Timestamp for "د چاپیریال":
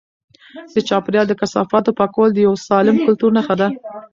0.73-1.25